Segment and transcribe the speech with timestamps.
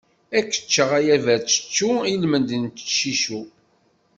[0.37, 2.65] Ar k-ččeɣ a yaberčečču ilmend n
[2.97, 3.41] ciccu!